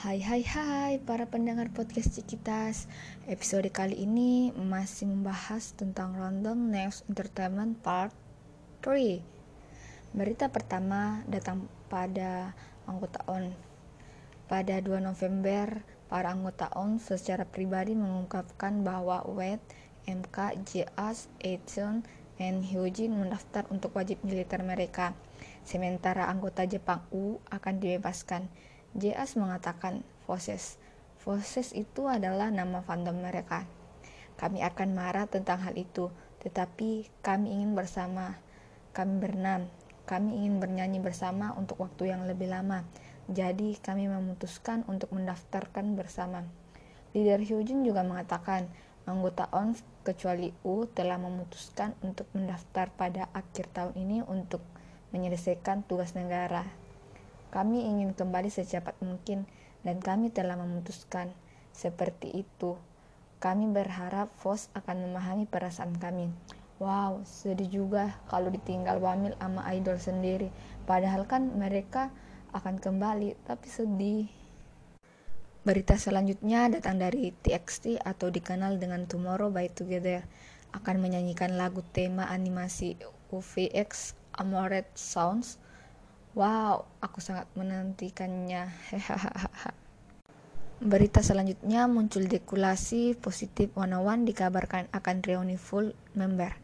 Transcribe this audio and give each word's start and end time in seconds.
Hai 0.00 0.16
hai 0.24 0.40
hai 0.40 0.92
para 0.96 1.28
pendengar 1.28 1.68
podcast 1.76 2.16
Cikitas. 2.16 2.88
Episode 3.28 3.68
kali 3.68 4.00
ini 4.00 4.48
masih 4.48 5.04
membahas 5.04 5.76
tentang 5.76 6.16
Random 6.16 6.56
News 6.56 7.04
Entertainment 7.04 7.76
Part 7.84 8.16
3 8.80 9.20
Berita 10.16 10.48
pertama 10.48 11.20
datang 11.28 11.68
pada 11.92 12.56
anggota 12.88 13.20
ON 13.28 13.52
Pada 14.48 14.80
2 14.80 15.04
November, 15.04 15.84
para 16.08 16.32
anggota 16.32 16.72
ON 16.80 16.96
secara 16.96 17.44
pribadi 17.44 17.92
mengungkapkan 17.92 18.80
bahwa 18.80 19.20
Wade, 19.28 19.60
MK, 20.08 20.64
JAS, 20.64 21.28
Eton, 21.44 22.08
dan 22.40 22.64
Hyojin 22.64 23.12
mendaftar 23.20 23.68
untuk 23.68 23.92
wajib 23.92 24.16
militer 24.24 24.64
mereka. 24.64 25.12
Sementara 25.60 26.24
anggota 26.32 26.64
Jepang 26.64 27.04
U 27.12 27.36
akan 27.52 27.84
dibebaskan 27.84 28.48
JAS 28.98 29.38
mengatakan 29.38 30.02
Foses. 30.26 30.78
Foses 31.20 31.70
itu 31.76 32.10
adalah 32.10 32.50
nama 32.50 32.82
fandom 32.82 33.18
mereka. 33.22 33.68
Kami 34.34 34.64
akan 34.64 34.88
marah 34.96 35.28
tentang 35.28 35.60
hal 35.62 35.76
itu, 35.76 36.08
tetapi 36.40 37.06
kami 37.20 37.60
ingin 37.60 37.76
bersama. 37.76 38.40
Kami 38.96 39.20
berenam. 39.22 39.68
Kami 40.08 40.42
ingin 40.42 40.58
bernyanyi 40.58 40.98
bersama 40.98 41.54
untuk 41.54 41.78
waktu 41.78 42.10
yang 42.10 42.26
lebih 42.26 42.50
lama. 42.50 42.82
Jadi 43.30 43.78
kami 43.78 44.10
memutuskan 44.10 44.82
untuk 44.90 45.14
mendaftarkan 45.14 45.94
bersama. 45.94 46.42
Leader 47.14 47.38
Hyojin 47.46 47.86
juga 47.86 48.02
mengatakan 48.02 48.66
anggota 49.06 49.46
ONS 49.54 49.86
kecuali 50.02 50.50
U 50.66 50.90
telah 50.90 51.14
memutuskan 51.18 51.94
untuk 52.02 52.26
mendaftar 52.34 52.90
pada 52.90 53.30
akhir 53.30 53.70
tahun 53.70 53.94
ini 53.94 54.26
untuk 54.26 54.62
menyelesaikan 55.14 55.86
tugas 55.86 56.18
negara. 56.18 56.66
Kami 57.50 57.82
ingin 57.82 58.14
kembali 58.14 58.46
secepat 58.46 58.94
mungkin 59.02 59.42
dan 59.82 59.98
kami 59.98 60.30
telah 60.30 60.54
memutuskan 60.54 61.34
seperti 61.74 62.46
itu. 62.46 62.78
Kami 63.42 63.66
berharap 63.74 64.30
Vos 64.38 64.70
akan 64.78 65.10
memahami 65.10 65.50
perasaan 65.50 65.98
kami. 65.98 66.30
Wow, 66.80 67.26
sedih 67.28 67.68
juga 67.68 68.16
kalau 68.30 68.48
ditinggal 68.48 69.02
Wamil 69.02 69.36
sama 69.36 69.66
idol 69.74 70.00
sendiri. 70.00 70.48
Padahal 70.88 71.28
kan 71.28 71.52
mereka 71.52 72.08
akan 72.56 72.80
kembali, 72.80 73.36
tapi 73.44 73.66
sedih. 73.68 74.24
Berita 75.60 76.00
selanjutnya 76.00 76.72
datang 76.72 76.96
dari 76.96 77.36
TXT 77.36 78.00
atau 78.00 78.32
dikenal 78.32 78.80
dengan 78.80 79.04
Tomorrow 79.04 79.52
by 79.52 79.68
Together 79.68 80.24
akan 80.72 81.04
menyanyikan 81.04 81.58
lagu 81.58 81.84
tema 81.92 82.30
animasi 82.32 82.96
UVX 83.28 84.16
Amored 84.40 84.88
Sounds 84.96 85.60
Wow, 86.30 86.86
aku 87.02 87.18
sangat 87.18 87.50
menantikannya. 87.58 88.70
Berita 90.78 91.26
selanjutnya 91.26 91.90
muncul 91.90 92.30
dekulasi 92.30 93.18
positif 93.18 93.74
One 93.74 94.22
dikabarkan 94.22 94.86
akan 94.94 95.16
reuni 95.26 95.58
full 95.58 95.90
member. 96.14 96.54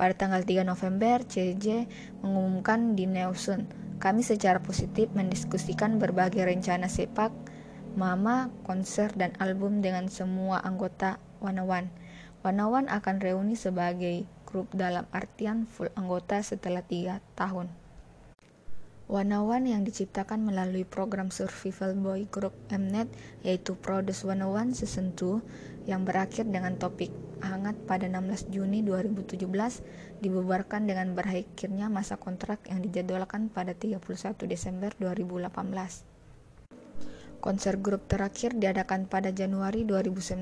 Pada 0.00 0.16
tanggal 0.16 0.40
3 0.40 0.64
November, 0.64 1.28
CJ 1.28 1.84
mengumumkan 2.24 2.96
di 2.96 3.04
Neusun, 3.04 3.68
kami 4.00 4.24
secara 4.24 4.64
positif 4.64 5.12
mendiskusikan 5.12 6.00
berbagai 6.00 6.48
rencana 6.48 6.88
sepak, 6.88 7.36
mama, 7.92 8.48
konser, 8.64 9.12
dan 9.12 9.36
album 9.36 9.84
dengan 9.84 10.08
semua 10.08 10.64
anggota 10.64 11.20
One 11.44 11.60
One 12.40 12.88
akan 12.88 13.20
reuni 13.20 13.60
sebagai 13.60 14.24
grup 14.48 14.72
dalam 14.72 15.04
artian 15.12 15.68
full 15.68 15.92
anggota 16.00 16.40
setelah 16.40 16.80
tiga 16.80 17.20
tahun. 17.36 17.81
Wanawan 19.12 19.68
yang 19.68 19.84
diciptakan 19.84 20.40
melalui 20.40 20.88
program 20.88 21.28
survival 21.28 21.92
boy 21.92 22.24
group 22.32 22.56
Mnet 22.72 23.12
yaitu 23.44 23.76
Produce 23.76 24.24
Wanawan 24.24 24.72
Season 24.72 25.12
2 25.12 25.84
yang 25.84 26.08
berakhir 26.08 26.48
dengan 26.48 26.80
topik 26.80 27.12
hangat 27.44 27.76
pada 27.84 28.08
16 28.08 28.48
Juni 28.48 28.80
2017 28.80 29.44
dibubarkan 30.24 30.88
dengan 30.88 31.12
berakhirnya 31.12 31.92
masa 31.92 32.16
kontrak 32.16 32.64
yang 32.72 32.80
dijadwalkan 32.80 33.52
pada 33.52 33.76
31 33.76 34.00
Desember 34.48 34.96
2018. 34.96 36.08
Konser 37.44 37.76
grup 37.84 38.08
terakhir 38.08 38.56
diadakan 38.56 39.12
pada 39.12 39.28
Januari 39.28 39.84
2019. 39.84 40.40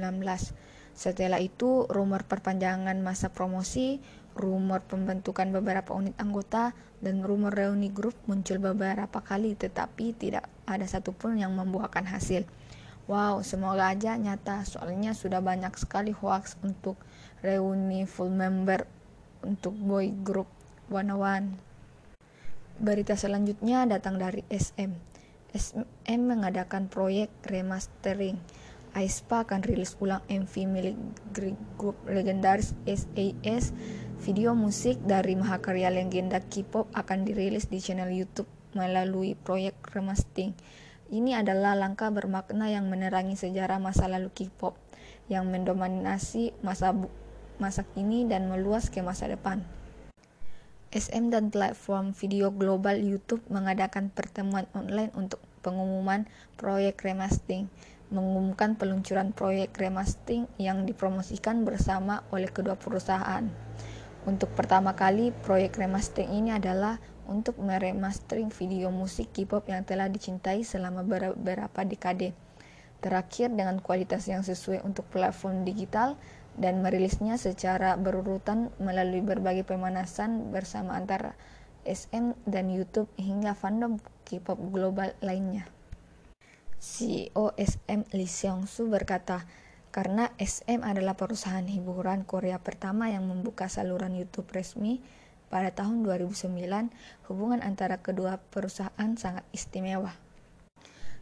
Setelah 1.01 1.41
itu, 1.41 1.89
rumor 1.89 2.29
perpanjangan 2.29 3.01
masa 3.01 3.33
promosi 3.33 4.05
rumor 4.37 4.81
pembentukan 4.87 5.51
beberapa 5.51 5.93
unit 5.97 6.15
anggota 6.21 6.73
dan 7.03 7.25
rumor 7.25 7.53
reuni 7.53 7.91
grup 7.91 8.15
muncul 8.31 8.63
beberapa 8.63 9.21
kali 9.21 9.59
tetapi 9.59 10.15
tidak 10.15 10.47
ada 10.69 10.87
satupun 10.87 11.41
yang 11.41 11.57
membuahkan 11.57 12.07
hasil. 12.07 12.47
Wow, 13.11 13.43
semoga 13.43 13.91
aja 13.91 14.15
nyata 14.15 14.63
soalnya 14.63 15.17
sudah 15.17 15.43
banyak 15.43 15.75
sekali 15.75 16.15
hoax 16.15 16.55
untuk 16.63 16.95
reuni 17.43 18.07
full 18.07 18.31
member 18.31 18.87
untuk 19.43 19.75
boy 19.75 20.15
group 20.23 20.47
One 20.93 21.11
One. 21.17 21.49
Berita 22.81 23.19
selanjutnya 23.19 23.85
datang 23.85 24.17
dari 24.17 24.47
SM. 24.47 24.95
SM 25.51 26.21
mengadakan 26.23 26.87
proyek 26.87 27.35
remastering 27.43 28.39
aespa 28.95 29.47
akan 29.47 29.63
rilis 29.63 29.95
ulang 30.03 30.23
MV 30.27 30.55
milik 30.67 30.97
grup 31.77 31.97
legendaris 32.07 32.75
SAS. 32.85 33.73
Video 34.21 34.53
musik 34.53 35.01
dari 35.01 35.33
mahakarya 35.33 35.89
legenda 35.89 36.45
K-pop 36.45 36.93
akan 36.93 37.25
dirilis 37.25 37.73
di 37.73 37.81
channel 37.81 38.13
YouTube 38.13 38.49
melalui 38.77 39.33
proyek 39.33 39.81
remastering. 39.97 40.53
Ini 41.11 41.41
adalah 41.41 41.73
langkah 41.73 42.13
bermakna 42.13 42.69
yang 42.69 42.87
menerangi 42.93 43.35
sejarah 43.35 43.81
masa 43.81 44.07
lalu 44.07 44.29
K-pop 44.31 44.77
yang 45.33 45.49
mendominasi 45.49 46.53
masa 46.61 46.93
masa 47.57 47.83
kini 47.97 48.29
dan 48.29 48.53
meluas 48.53 48.93
ke 48.93 49.01
masa 49.01 49.27
depan. 49.27 49.65
SM 50.91 51.31
dan 51.31 51.55
platform 51.55 52.11
video 52.13 52.51
global 52.51 52.99
YouTube 52.99 53.47
mengadakan 53.47 54.11
pertemuan 54.11 54.67
online 54.75 55.15
untuk 55.15 55.39
pengumuman 55.63 56.27
proyek 56.59 57.07
remastering 57.07 57.71
mengumumkan 58.11 58.75
peluncuran 58.75 59.31
proyek 59.31 59.75
remastering 59.79 60.51
yang 60.59 60.87
dipromosikan 60.87 61.63
bersama 61.63 62.27
oleh 62.35 62.51
kedua 62.51 62.75
perusahaan. 62.75 63.47
Untuk 64.29 64.53
pertama 64.53 64.93
kali, 64.93 65.33
proyek 65.33 65.81
remastering 65.81 66.29
ini 66.35 66.53
adalah 66.53 67.01
untuk 67.31 67.57
meremastering 67.63 68.51
video 68.53 68.93
musik 68.93 69.33
K-pop 69.33 69.65
yang 69.71 69.87
telah 69.87 70.11
dicintai 70.11 70.67
selama 70.67 71.07
beberapa 71.07 71.81
dekade. 71.87 72.37
Terakhir 73.01 73.49
dengan 73.55 73.81
kualitas 73.81 74.29
yang 74.29 74.45
sesuai 74.45 74.85
untuk 74.85 75.09
platform 75.09 75.65
digital 75.65 76.21
dan 76.61 76.85
merilisnya 76.85 77.41
secara 77.41 77.97
berurutan 77.97 78.69
melalui 78.77 79.25
berbagai 79.25 79.65
pemanasan 79.65 80.53
bersama 80.53 81.01
antara 81.01 81.33
SM 81.89 82.37
dan 82.45 82.69
YouTube 82.69 83.09
hingga 83.17 83.57
fandom 83.57 83.97
K-pop 84.29 84.61
global 84.69 85.17
lainnya. 85.25 85.80
CEO 86.81 87.53
SM 87.61 88.09
Lee 88.17 88.25
Seong-soo 88.25 88.89
berkata, 88.89 89.45
karena 89.93 90.33
SM 90.41 90.81
adalah 90.81 91.13
perusahaan 91.13 91.69
hiburan 91.69 92.25
Korea 92.25 92.57
pertama 92.57 93.13
yang 93.13 93.29
membuka 93.29 93.69
saluran 93.69 94.17
YouTube 94.17 94.49
resmi 94.49 95.05
pada 95.53 95.77
tahun 95.77 96.01
2009, 96.01 96.57
hubungan 97.29 97.61
antara 97.61 98.01
kedua 98.01 98.41
perusahaan 98.49 99.13
sangat 99.13 99.45
istimewa. 99.53 100.17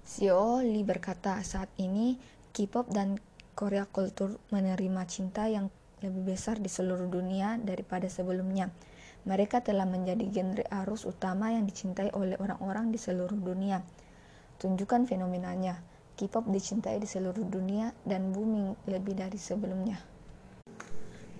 CEO 0.07 0.63
Lee 0.63 0.87
berkata, 0.87 1.43
saat 1.43 1.75
ini 1.75 2.23
K-pop 2.55 2.95
dan 2.95 3.19
Korea 3.59 3.83
Kultur 3.83 4.39
menerima 4.55 5.11
cinta 5.11 5.51
yang 5.51 5.75
lebih 6.07 6.39
besar 6.39 6.63
di 6.63 6.71
seluruh 6.71 7.11
dunia 7.11 7.59
daripada 7.59 8.07
sebelumnya. 8.07 8.71
Mereka 9.27 9.67
telah 9.67 9.91
menjadi 9.91 10.23
genre 10.31 10.63
arus 10.71 11.03
utama 11.03 11.51
yang 11.51 11.67
dicintai 11.67 12.15
oleh 12.15 12.39
orang-orang 12.39 12.95
di 12.95 12.99
seluruh 13.03 13.35
dunia. 13.35 13.83
Tunjukkan 14.59 15.07
fenomenanya. 15.07 15.79
K-pop 16.19 16.51
dicintai 16.51 16.99
di 16.99 17.07
seluruh 17.07 17.47
dunia 17.47 17.95
dan 18.03 18.35
booming 18.35 18.75
lebih 18.91 19.15
dari 19.15 19.39
sebelumnya. 19.39 20.03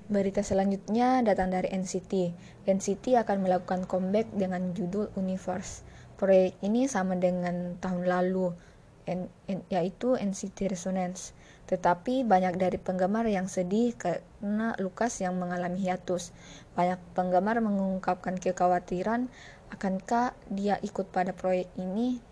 Berita 0.07 0.41
selanjutnya 0.41 1.21
datang 1.27 1.51
dari 1.51 1.67
NCT. 1.75 2.33
NCT 2.63 3.19
akan 3.19 3.43
melakukan 3.43 3.91
comeback 3.91 4.31
dengan 4.31 4.71
judul 4.71 5.11
Universe. 5.19 5.83
Proyek 6.15 6.57
ini 6.63 6.87
sama 6.87 7.19
dengan 7.19 7.75
tahun 7.83 8.07
lalu, 8.07 8.55
yaitu 9.67 10.15
NCT 10.15 10.71
Resonance. 10.71 11.35
Tetapi 11.67 12.23
banyak 12.23 12.55
dari 12.55 12.79
penggemar 12.79 13.27
yang 13.27 13.51
sedih 13.51 13.99
karena 13.99 14.79
Lukas 14.79 15.19
yang 15.19 15.37
mengalami 15.37 15.77
hiatus. 15.77 16.31
Banyak 16.79 17.03
penggemar 17.19 17.59
mengungkapkan 17.61 18.39
kekhawatiran 18.39 19.27
akankah 19.75 20.33
dia 20.49 20.81
ikut 20.81 21.11
pada 21.13 21.37
proyek 21.37 21.69
ini 21.77 22.25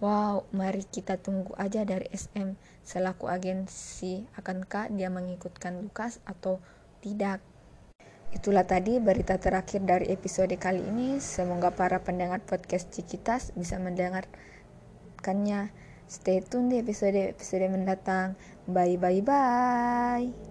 Wow, 0.00 0.48
mari 0.56 0.80
kita 0.88 1.20
tunggu 1.20 1.52
aja 1.60 1.84
dari 1.84 2.08
SM 2.08 2.56
selaku 2.80 3.28
agensi 3.28 4.24
akankah 4.32 4.88
dia 4.88 5.12
mengikutkan 5.12 5.76
Lukas 5.76 6.24
atau 6.24 6.56
tidak. 7.04 7.44
Itulah 8.32 8.64
tadi 8.64 8.96
berita 8.96 9.36
terakhir 9.36 9.84
dari 9.84 10.08
episode 10.08 10.56
kali 10.56 10.80
ini. 10.80 11.20
Semoga 11.20 11.68
para 11.76 12.00
pendengar 12.00 12.40
podcast 12.40 12.88
Cikitas 12.88 13.52
bisa 13.52 13.76
mendengarkannya 13.76 15.68
Stay 16.10 16.42
tune 16.42 16.66
di 16.74 16.82
episode-episode 16.82 17.70
mendatang. 17.70 18.34
Bye 18.66 18.98
bye 18.98 19.22
bye. 19.22 20.49